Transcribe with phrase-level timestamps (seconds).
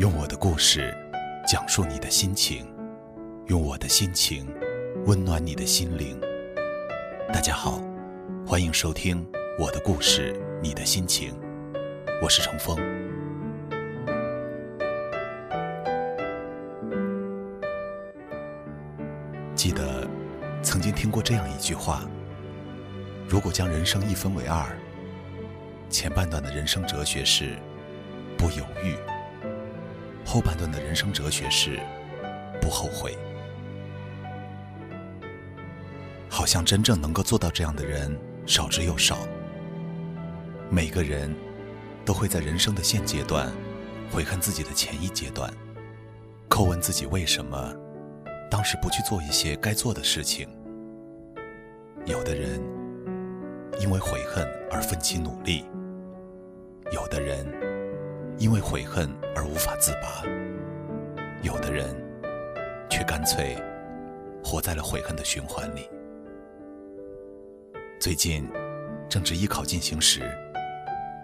[0.00, 0.96] 用我的故事
[1.46, 2.66] 讲述你的心情，
[3.48, 4.50] 用我的心情
[5.04, 6.18] 温暖你的心灵。
[7.30, 7.82] 大家好，
[8.46, 11.38] 欢迎收听我的故事，你的心情。
[12.22, 12.78] 我是程峰。
[19.54, 20.08] 记得
[20.62, 22.08] 曾经听过这样一句话：
[23.28, 24.64] 如果将人生一分为二，
[25.90, 27.54] 前半段的人生哲学是
[28.38, 28.94] 不犹豫。
[30.32, 31.80] 后半段的人生哲学是
[32.60, 33.18] 不后悔。
[36.28, 38.16] 好像真正能够做到这样的人
[38.46, 39.18] 少之又少。
[40.70, 41.34] 每个人
[42.04, 43.52] 都会在人生的现阶段
[44.08, 45.52] 悔恨自己的前一阶段，
[46.48, 47.74] 叩问自己为什么
[48.48, 50.48] 当时不去做一些该做的事情。
[52.06, 52.62] 有的人
[53.80, 55.64] 因为悔恨而奋起努力，
[56.92, 57.69] 有的人。
[58.40, 60.22] 因为悔恨而无法自拔，
[61.42, 61.94] 有的人
[62.88, 63.54] 却干脆
[64.42, 65.86] 活在了悔恨的循环里。
[68.00, 68.48] 最近
[69.10, 70.22] 正值艺考进行时，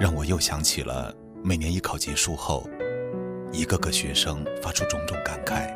[0.00, 2.66] 让我又想起了每年艺考结束后，
[3.52, 5.70] 一个个学生发出种种感慨。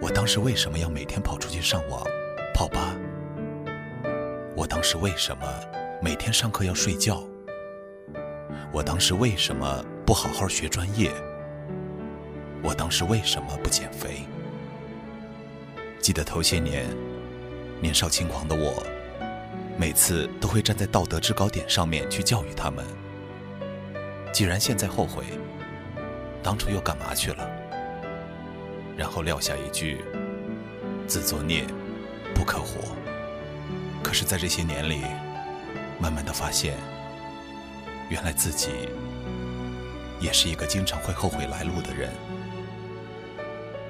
[0.00, 2.04] 我当时为什么要每天跑出去上网、
[2.54, 2.94] 泡吧？
[4.54, 5.44] 我当时为什么
[6.00, 7.24] 每天上课要睡觉？
[8.74, 11.08] 我当时为什么不好好学专业？
[12.60, 14.26] 我当时为什么不减肥？
[16.00, 16.84] 记得头些年，
[17.80, 18.82] 年少轻狂的我，
[19.78, 22.84] 每次都会站在道德制高点上面去教育他们。
[24.32, 25.22] 既然现在后悔，
[26.42, 27.48] 当初又干嘛去了？
[28.96, 30.04] 然后撂下一句
[31.06, 31.64] ：“自作孽
[32.34, 32.80] 不可活。”
[34.02, 35.02] 可是，在这些年里，
[36.00, 36.74] 慢慢的发现。
[38.10, 38.70] 原来自己
[40.20, 42.10] 也是一个经常会后悔来路的人。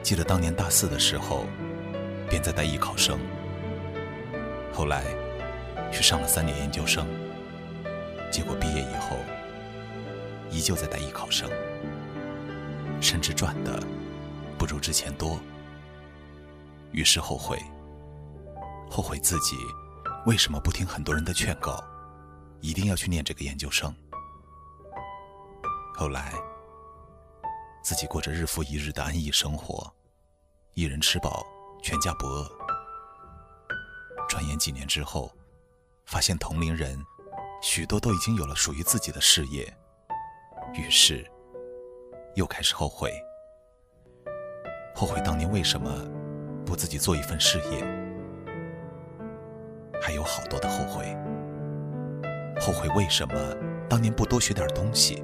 [0.03, 1.47] 记得当年大四的时候，
[2.29, 3.19] 便在带艺考生，
[4.73, 5.05] 后来
[5.91, 7.07] 去上了三年研究生，
[8.31, 9.17] 结果毕业以后
[10.51, 11.49] 依旧在带艺考生，
[13.01, 13.83] 甚至赚的
[14.59, 15.39] 不如之前多。
[16.93, 17.59] 于是后悔，
[18.91, 19.57] 后悔自己
[20.27, 21.83] 为什么不听很多人的劝告，
[22.61, 23.95] 一定要去念这个研究生。
[25.97, 26.35] 后来，
[27.81, 29.89] 自己过着日复一日的安逸生活，
[30.73, 31.47] 一人吃饱，
[31.83, 32.51] 全家不饿。
[34.29, 35.31] 转眼几年之后，
[36.05, 37.01] 发现同龄人
[37.63, 39.73] 许多都已经有了属于自己的事业，
[40.75, 41.25] 于是
[42.35, 43.13] 又开始后悔，
[44.97, 45.89] 后悔当年为什么
[46.67, 47.85] 不自己做一份事业，
[50.03, 51.17] 还有好多的后悔，
[52.61, 53.57] 后悔为什么
[53.89, 55.23] 当年不多学点东西。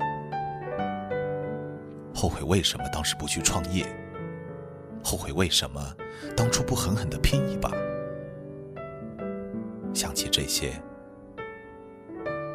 [2.15, 3.87] 后悔为什么当时不去创业？
[5.03, 5.81] 后悔为什么
[6.37, 7.71] 当初不狠狠的拼一把？
[9.95, 10.73] 想起这些，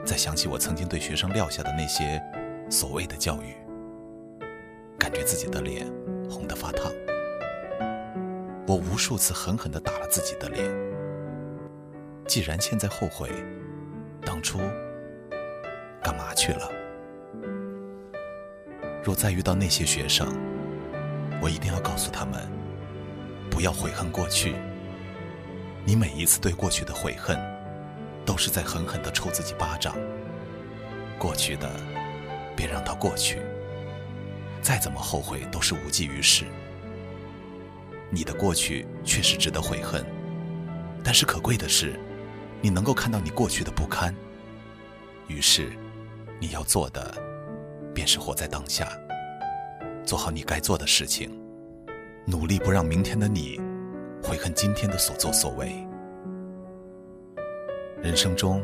[0.05, 2.21] 再想起我曾经对学生撂下的那些
[2.69, 3.55] 所谓的教育，
[4.99, 5.85] 感觉自己的脸
[6.29, 6.91] 红得发烫。
[8.67, 10.63] 我无数次狠狠的打了自己的脸。
[12.27, 13.29] 既然现在后悔，
[14.21, 14.59] 当初
[16.01, 16.84] 干嘛去了？
[19.05, 20.35] 若再遇到那些学生，
[21.39, 22.41] 我一定要告诉他们，
[23.51, 24.55] 不要悔恨过去。
[25.85, 27.39] 你每一次对过去的悔恨，
[28.25, 29.95] 都是在狠狠地抽自己巴掌。
[31.19, 31.69] 过去的，
[32.55, 33.43] 别让它过去。
[34.59, 36.45] 再怎么后悔，都是无济于事。
[38.09, 40.03] 你的过去确实值得悔恨，
[41.03, 41.99] 但是可贵的是，
[42.59, 44.15] 你能够看到你过去的不堪。
[45.27, 45.69] 于是，
[46.39, 47.24] 你要做的。
[47.95, 48.89] 便是活在当下，
[50.03, 51.31] 做好你该做的事情，
[52.25, 53.57] 努力不让明天的你
[54.21, 55.73] 悔恨今天的所作所为。
[58.03, 58.61] 人生中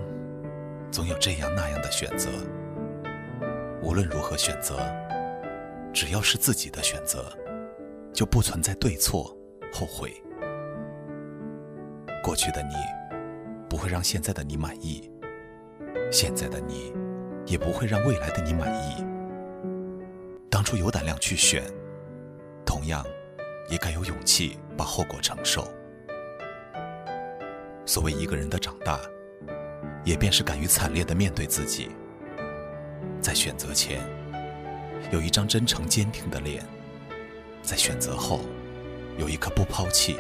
[0.92, 2.30] 总有这样那样的选择，
[3.82, 4.78] 无论如何选择，
[5.94, 7.32] 只要是自己的选择，
[8.14, 9.36] 就不存在对错、
[9.72, 10.14] 后悔。
[12.22, 12.76] 过去的你
[13.70, 15.10] 不会让现在的你满意，
[16.12, 16.94] 现在的你
[17.48, 19.11] 也不会让未来的你满意。
[20.52, 21.64] 当初有胆量去选，
[22.66, 23.04] 同样
[23.70, 25.66] 也该有勇气把后果承受。
[27.86, 29.00] 所谓一个人的长大，
[30.04, 31.90] 也便是敢于惨烈的面对自己，
[33.22, 34.02] 在选择前
[35.10, 36.62] 有一张真诚坚定的脸，
[37.64, 38.42] 在选择后
[39.18, 40.18] 有一颗不抛弃、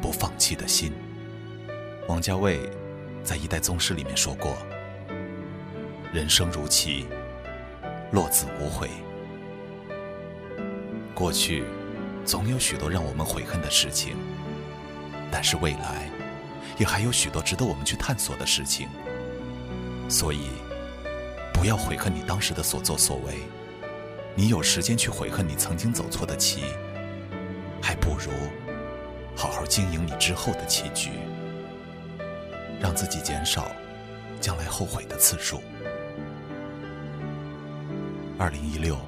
[0.00, 0.92] 不放弃的心。
[2.08, 2.68] 王家卫
[3.22, 4.56] 在《一代宗师》里面说过
[6.12, 7.06] ：“人生如棋，
[8.10, 8.90] 落子无悔。”
[11.14, 11.64] 过去
[12.24, 14.16] 总有许多让我们悔恨的事情，
[15.30, 16.10] 但是未来
[16.78, 18.88] 也还有许多值得我们去探索的事情。
[20.08, 20.48] 所以，
[21.52, 23.42] 不要悔恨你当时的所作所为。
[24.34, 26.62] 你有时间去悔恨你曾经走错的棋，
[27.82, 28.32] 还不如
[29.36, 31.10] 好好经营你之后的棋局，
[32.80, 33.70] 让自己减少
[34.40, 35.62] 将来后悔的次数。
[38.38, 38.98] 二零一六，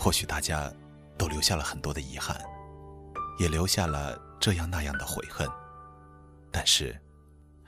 [0.00, 0.72] 或许大家
[1.18, 2.40] 都留下了很多的遗憾，
[3.38, 5.46] 也留下了这样那样的悔恨，
[6.50, 6.98] 但是，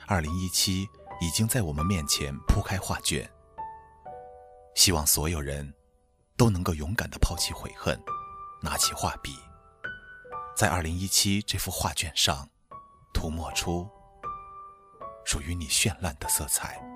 [0.06, 0.88] 二零一七
[1.20, 3.31] 已经在我们面前铺开画卷。
[4.75, 5.75] 希望所有人
[6.34, 8.02] 都能够勇敢的抛弃悔恨，
[8.62, 9.37] 拿起画笔，
[10.56, 12.49] 在二零一七这幅画卷上
[13.12, 13.87] 涂抹出
[15.26, 16.92] 属于你绚烂的色彩。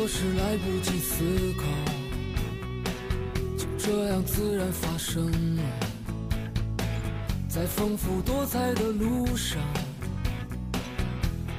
[0.00, 1.22] 多是来不及思
[1.58, 1.64] 考，
[3.58, 5.30] 就这样自然发生。
[7.46, 9.60] 在丰富多彩的路上，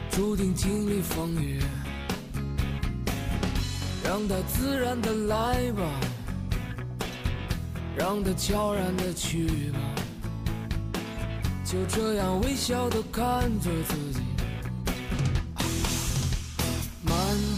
[0.10, 1.62] 注定经历风雨。
[4.04, 5.84] 让它自然的来吧，
[7.96, 9.80] 让它悄然的去吧。
[11.64, 14.31] 就这样微笑的看着自己。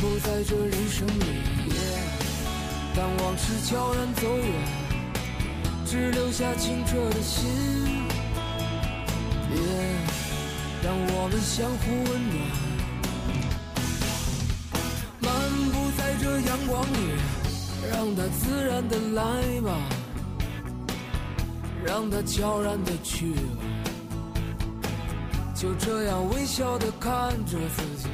[0.04, 1.14] 不在这人生里，
[2.94, 4.46] 当往事悄然走远，
[5.86, 7.50] 只留下清澈的心。
[9.48, 9.58] 别
[10.84, 12.38] 让我们相互温暖，
[15.22, 15.32] 漫
[15.72, 16.98] 步在这阳光里，
[17.90, 19.22] 让它自然的来
[19.62, 19.72] 吧，
[21.86, 23.64] 让它悄然的去吧，
[25.56, 28.10] 就这样微笑的看着自己。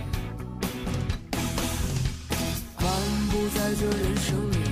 [3.31, 4.68] 不在这人生里。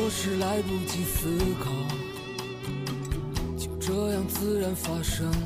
[0.00, 1.28] 多是来不及思
[1.62, 1.70] 考，
[3.58, 5.36] 就这样自然发生了。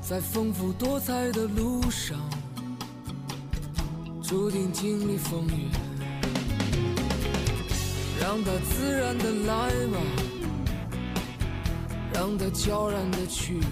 [0.00, 2.16] 在丰富多彩的路上，
[4.22, 5.68] 注定经历风雨。
[8.20, 9.98] 让它自然的来吧，
[12.12, 13.66] 让它悄然的去吧，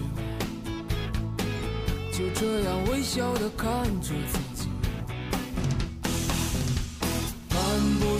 [2.11, 4.09] 就这样微笑的看着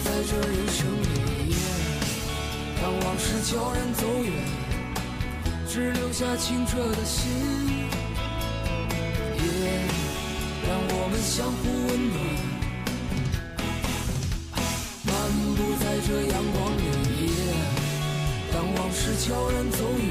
[0.04, 1.56] 在这人生里，
[2.82, 4.34] 当往事悄然走远，
[5.68, 7.32] 只留下清澈的心。
[9.38, 9.44] 也
[10.68, 12.18] 让我们相互温暖。
[15.06, 15.14] 漫
[15.56, 16.82] 步在这阳光里，
[18.52, 20.06] 当往事悄然走远，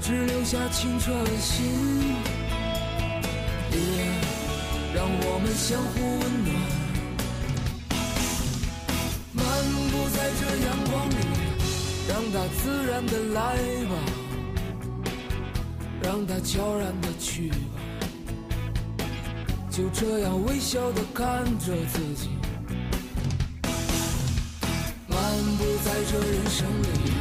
[0.00, 2.14] 只留下清澈的心。
[3.72, 3.76] 也
[4.94, 6.81] 让我们相互温暖。
[10.38, 11.12] 这阳光里，
[12.08, 13.94] 让它自然的来吧，
[16.02, 17.56] 让它悄然的去吧，
[19.70, 22.28] 就这样微笑的看着自己，
[25.08, 25.18] 漫
[25.58, 27.11] 步在这人生里。